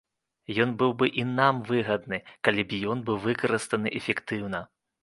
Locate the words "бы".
1.01-1.09